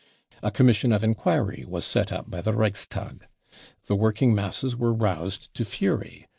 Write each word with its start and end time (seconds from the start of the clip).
A 0.41 0.49
commission 0.49 0.91
of 0.91 1.03
enquiry 1.03 1.63
was 1.67 1.85
set 1.85 2.11
up 2.11 2.27
by 2.27 2.41
the 2.41 2.53
Reichstag. 2.53 3.27
The 3.85 3.95
working 3.95 4.33
masses 4.33 4.75
were 4.75 4.93
roused 4.95 5.53
to 5.53 5.63
fury. 5.63 6.27